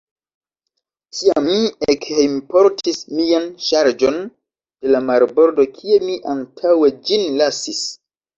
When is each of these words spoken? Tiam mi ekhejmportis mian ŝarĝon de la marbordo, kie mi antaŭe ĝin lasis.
Tiam 1.17 1.43
mi 1.49 1.57
ekhejmportis 1.93 2.97
mian 3.19 3.45
ŝarĝon 3.67 4.17
de 4.23 4.95
la 4.97 5.03
marbordo, 5.11 5.67
kie 5.77 6.01
mi 6.09 6.17
antaŭe 6.37 6.91
ĝin 7.05 7.29
lasis. 7.45 7.85